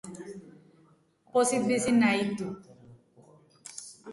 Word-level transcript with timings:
Pozik 1.35 1.67
bizi 1.73 1.93
nahi 1.99 2.27
dut. 2.41 2.73